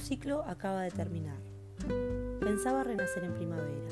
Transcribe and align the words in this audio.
ciclo 0.00 0.42
acaba 0.46 0.82
de 0.82 0.90
terminar. 0.90 1.38
Pensaba 2.40 2.84
renacer 2.84 3.24
en 3.24 3.34
primavera. 3.34 3.88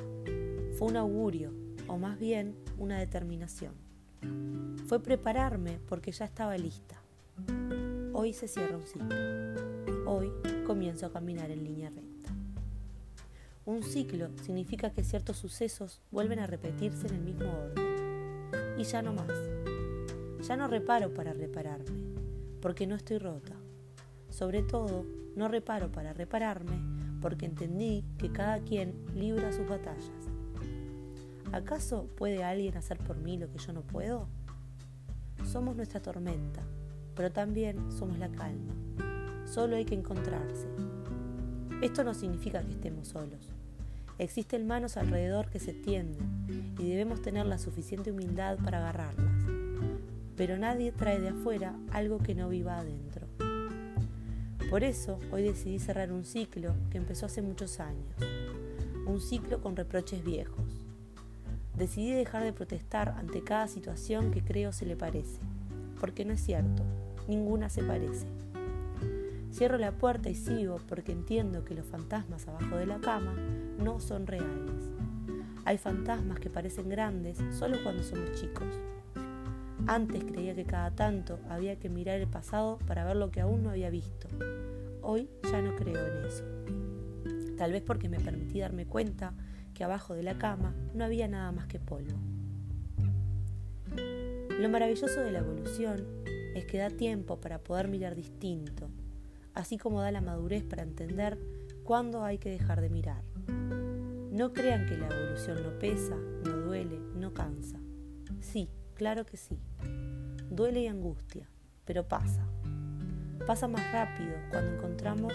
Fue 0.76 0.88
un 0.88 0.96
augurio, 0.96 1.52
o 1.86 1.98
más 1.98 2.18
bien 2.18 2.54
una 2.78 2.98
determinación. 2.98 3.74
Fue 4.86 5.00
prepararme 5.00 5.78
porque 5.88 6.12
ya 6.12 6.24
estaba 6.24 6.56
lista. 6.56 7.00
Hoy 8.12 8.32
se 8.32 8.48
cierra 8.48 8.76
un 8.76 8.86
ciclo. 8.86 9.16
Hoy 10.06 10.32
comienzo 10.66 11.06
a 11.06 11.12
caminar 11.12 11.50
en 11.50 11.64
línea 11.64 11.90
recta. 11.90 12.30
Un 13.64 13.82
ciclo 13.82 14.30
significa 14.42 14.90
que 14.90 15.04
ciertos 15.04 15.36
sucesos 15.36 16.00
vuelven 16.10 16.38
a 16.38 16.46
repetirse 16.46 17.06
en 17.06 17.14
el 17.14 17.20
mismo 17.20 17.52
orden. 17.52 18.78
Y 18.78 18.84
ya 18.84 19.02
no 19.02 19.12
más. 19.12 19.30
Ya 20.46 20.56
no 20.56 20.68
reparo 20.68 21.12
para 21.12 21.32
repararme, 21.32 22.14
porque 22.62 22.86
no 22.86 22.94
estoy 22.94 23.18
rota. 23.18 23.54
Sobre 24.30 24.62
todo, 24.62 25.04
no 25.38 25.48
reparo 25.48 25.90
para 25.90 26.12
repararme, 26.12 26.78
porque 27.22 27.46
entendí 27.46 28.04
que 28.18 28.30
cada 28.32 28.58
quien 28.58 29.06
libra 29.14 29.52
sus 29.52 29.68
batallas. 29.68 30.10
¿Acaso 31.52 32.08
puede 32.16 32.44
alguien 32.44 32.76
hacer 32.76 32.98
por 32.98 33.16
mí 33.16 33.38
lo 33.38 33.50
que 33.50 33.58
yo 33.58 33.72
no 33.72 33.82
puedo? 33.82 34.28
Somos 35.44 35.76
nuestra 35.76 36.00
tormenta, 36.00 36.62
pero 37.14 37.30
también 37.30 37.90
somos 37.92 38.18
la 38.18 38.28
calma. 38.28 38.74
Solo 39.46 39.76
hay 39.76 39.84
que 39.84 39.94
encontrarse. 39.94 40.66
Esto 41.80 42.02
no 42.02 42.12
significa 42.12 42.60
que 42.62 42.72
estemos 42.72 43.08
solos. 43.08 43.48
Existen 44.18 44.66
manos 44.66 44.96
alrededor 44.96 45.48
que 45.48 45.60
se 45.60 45.72
tienden 45.72 46.74
y 46.76 46.90
debemos 46.90 47.22
tener 47.22 47.46
la 47.46 47.58
suficiente 47.58 48.10
humildad 48.10 48.58
para 48.58 48.78
agarrarlas. 48.78 49.44
Pero 50.36 50.58
nadie 50.58 50.90
trae 50.90 51.20
de 51.20 51.28
afuera 51.28 51.76
algo 51.92 52.18
que 52.18 52.34
no 52.34 52.48
viva 52.48 52.78
adentro. 52.78 53.27
Por 54.70 54.84
eso 54.84 55.18
hoy 55.32 55.44
decidí 55.44 55.78
cerrar 55.78 56.12
un 56.12 56.26
ciclo 56.26 56.74
que 56.90 56.98
empezó 56.98 57.24
hace 57.24 57.40
muchos 57.40 57.80
años. 57.80 58.14
Un 59.06 59.18
ciclo 59.18 59.62
con 59.62 59.76
reproches 59.76 60.22
viejos. 60.22 60.84
Decidí 61.74 62.12
dejar 62.12 62.44
de 62.44 62.52
protestar 62.52 63.14
ante 63.16 63.42
cada 63.42 63.66
situación 63.66 64.30
que 64.30 64.42
creo 64.42 64.72
se 64.72 64.84
le 64.84 64.94
parece. 64.94 65.40
Porque 65.98 66.26
no 66.26 66.34
es 66.34 66.42
cierto, 66.42 66.82
ninguna 67.26 67.70
se 67.70 67.82
parece. 67.82 68.26
Cierro 69.50 69.78
la 69.78 69.92
puerta 69.92 70.28
y 70.28 70.34
sigo 70.34 70.76
porque 70.86 71.12
entiendo 71.12 71.64
que 71.64 71.74
los 71.74 71.86
fantasmas 71.86 72.46
abajo 72.46 72.76
de 72.76 72.84
la 72.84 73.00
cama 73.00 73.34
no 73.78 74.00
son 74.00 74.26
reales. 74.26 74.90
Hay 75.64 75.78
fantasmas 75.78 76.40
que 76.40 76.50
parecen 76.50 76.90
grandes 76.90 77.38
solo 77.58 77.78
cuando 77.82 78.02
somos 78.02 78.38
chicos. 78.38 78.68
Antes 79.86 80.24
creía 80.24 80.54
que 80.54 80.64
cada 80.64 80.90
tanto 80.90 81.38
había 81.48 81.78
que 81.78 81.88
mirar 81.88 82.20
el 82.20 82.28
pasado 82.28 82.78
para 82.86 83.04
ver 83.04 83.16
lo 83.16 83.30
que 83.30 83.40
aún 83.40 83.62
no 83.62 83.70
había 83.70 83.90
visto. 83.90 84.28
Hoy 85.02 85.30
ya 85.50 85.62
no 85.62 85.76
creo 85.76 86.06
en 86.06 86.24
eso. 86.26 86.44
Tal 87.56 87.72
vez 87.72 87.82
porque 87.82 88.08
me 88.08 88.20
permití 88.20 88.60
darme 88.60 88.86
cuenta 88.86 89.34
que 89.74 89.84
abajo 89.84 90.14
de 90.14 90.22
la 90.22 90.38
cama 90.38 90.74
no 90.94 91.04
había 91.04 91.28
nada 91.28 91.52
más 91.52 91.66
que 91.66 91.78
polvo. 91.78 92.18
Lo 94.60 94.68
maravilloso 94.68 95.20
de 95.20 95.30
la 95.30 95.38
evolución 95.38 96.04
es 96.54 96.64
que 96.66 96.78
da 96.78 96.90
tiempo 96.90 97.40
para 97.40 97.58
poder 97.58 97.88
mirar 97.88 98.14
distinto, 98.14 98.90
así 99.54 99.78
como 99.78 100.00
da 100.00 100.10
la 100.10 100.20
madurez 100.20 100.64
para 100.64 100.82
entender 100.82 101.38
cuándo 101.84 102.24
hay 102.24 102.38
que 102.38 102.50
dejar 102.50 102.80
de 102.80 102.90
mirar. 102.90 103.22
No 104.32 104.52
crean 104.52 104.86
que 104.86 104.96
la 104.96 105.06
evolución 105.06 105.62
no 105.62 105.78
pesa, 105.78 106.16
no 106.16 106.56
duele, 106.58 106.98
no 107.14 107.32
cansa. 107.32 107.78
Sí, 108.40 108.68
claro 108.98 109.24
que 109.24 109.36
sí. 109.36 109.56
Duele 110.50 110.80
y 110.80 110.86
angustia, 110.88 111.48
pero 111.84 112.08
pasa. 112.08 112.44
Pasa 113.46 113.68
más 113.68 113.92
rápido 113.92 114.32
cuando 114.50 114.74
encontramos 114.74 115.32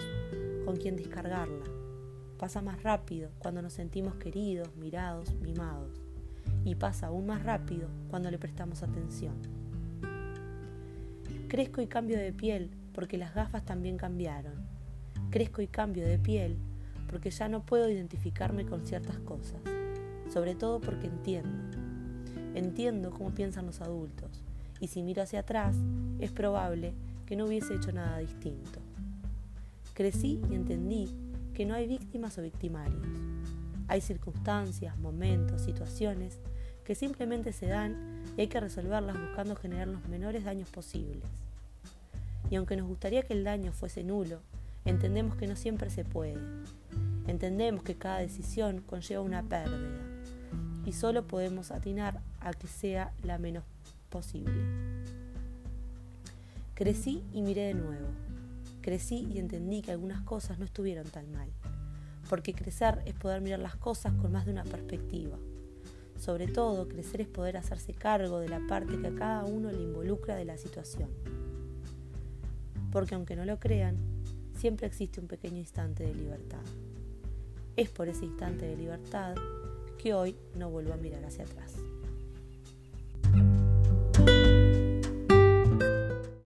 con 0.66 0.76
quien 0.76 0.96
descargarla. 0.96 1.64
Pasa 2.38 2.60
más 2.60 2.82
rápido 2.82 3.30
cuando 3.38 3.62
nos 3.62 3.72
sentimos 3.72 4.16
queridos, 4.16 4.76
mirados, 4.76 5.34
mimados. 5.36 6.02
Y 6.62 6.74
pasa 6.74 7.06
aún 7.06 7.26
más 7.26 7.42
rápido 7.42 7.88
cuando 8.10 8.30
le 8.30 8.38
prestamos 8.38 8.82
atención. 8.82 9.34
Crezco 11.48 11.80
y 11.80 11.86
cambio 11.86 12.18
de 12.18 12.34
piel 12.34 12.70
porque 12.92 13.16
las 13.16 13.34
gafas 13.34 13.64
también 13.64 13.96
cambiaron. 13.96 14.68
Crezco 15.30 15.62
y 15.62 15.68
cambio 15.68 16.04
de 16.06 16.18
piel 16.18 16.58
porque 17.08 17.30
ya 17.30 17.48
no 17.48 17.64
puedo 17.64 17.88
identificarme 17.88 18.66
con 18.66 18.86
ciertas 18.86 19.18
cosas. 19.20 19.62
Sobre 20.30 20.54
todo 20.54 20.80
porque 20.80 21.06
entiendo. 21.06 21.83
Entiendo 22.54 23.10
cómo 23.10 23.30
piensan 23.30 23.66
los 23.66 23.80
adultos. 23.80 24.42
Y 24.80 24.88
si 24.88 25.02
miro 25.02 25.22
hacia 25.22 25.40
atrás, 25.40 25.76
es 26.20 26.30
probable 26.30 26.94
que 27.26 27.36
no 27.36 27.46
hubiese 27.46 27.74
hecho 27.74 27.92
nada 27.92 28.18
distinto. 28.18 28.80
Crecí 29.94 30.40
y 30.50 30.54
entendí 30.54 31.08
que 31.54 31.64
no 31.64 31.74
hay 31.74 31.86
víctimas 31.86 32.36
o 32.38 32.42
victimarios. 32.42 33.06
Hay 33.88 34.00
circunstancias, 34.00 34.96
momentos, 34.98 35.62
situaciones 35.62 36.38
que 36.84 36.94
simplemente 36.94 37.52
se 37.52 37.66
dan 37.66 38.22
y 38.36 38.42
hay 38.42 38.46
que 38.48 38.60
resolverlas 38.60 39.18
buscando 39.18 39.56
generar 39.56 39.88
los 39.88 40.06
menores 40.08 40.44
daños 40.44 40.68
posibles. 40.70 41.24
Y 42.50 42.56
aunque 42.56 42.76
nos 42.76 42.86
gustaría 42.86 43.22
que 43.22 43.32
el 43.32 43.44
daño 43.44 43.72
fuese 43.72 44.04
nulo, 44.04 44.40
entendemos 44.84 45.36
que 45.36 45.46
no 45.46 45.56
siempre 45.56 45.90
se 45.90 46.04
puede. 46.04 46.38
Entendemos 47.26 47.82
que 47.82 47.94
cada 47.94 48.18
decisión 48.18 48.80
conlleva 48.80 49.22
una 49.22 49.42
pérdida 49.42 49.98
y 50.84 50.92
solo 50.92 51.26
podemos 51.26 51.70
atinar 51.70 52.20
a 52.44 52.52
que 52.52 52.68
sea 52.68 53.12
la 53.24 53.38
menos 53.38 53.64
posible. 54.10 54.62
Crecí 56.74 57.22
y 57.32 57.42
miré 57.42 57.62
de 57.62 57.74
nuevo. 57.74 58.06
Crecí 58.80 59.26
y 59.32 59.38
entendí 59.38 59.80
que 59.80 59.90
algunas 59.90 60.20
cosas 60.22 60.58
no 60.58 60.66
estuvieron 60.66 61.06
tan 61.06 61.32
mal, 61.32 61.48
porque 62.28 62.52
crecer 62.52 63.02
es 63.06 63.14
poder 63.14 63.40
mirar 63.40 63.60
las 63.60 63.76
cosas 63.76 64.12
con 64.12 64.30
más 64.30 64.44
de 64.44 64.52
una 64.52 64.64
perspectiva. 64.64 65.38
Sobre 66.18 66.46
todo, 66.46 66.86
crecer 66.86 67.22
es 67.22 67.28
poder 67.28 67.56
hacerse 67.56 67.94
cargo 67.94 68.38
de 68.40 68.48
la 68.48 68.60
parte 68.68 68.98
que 68.98 69.08
a 69.08 69.14
cada 69.14 69.44
uno 69.44 69.72
le 69.72 69.82
involucra 69.82 70.36
de 70.36 70.44
la 70.44 70.58
situación. 70.58 71.10
Porque 72.92 73.14
aunque 73.14 73.36
no 73.36 73.44
lo 73.44 73.58
crean, 73.58 73.96
siempre 74.54 74.86
existe 74.86 75.20
un 75.20 75.26
pequeño 75.26 75.58
instante 75.58 76.04
de 76.04 76.14
libertad. 76.14 76.62
Es 77.76 77.90
por 77.90 78.08
ese 78.08 78.26
instante 78.26 78.66
de 78.66 78.76
libertad 78.76 79.34
que 79.98 80.14
hoy 80.14 80.36
no 80.56 80.70
vuelvo 80.70 80.92
a 80.92 80.96
mirar 80.96 81.24
hacia 81.24 81.44
atrás. 81.44 81.74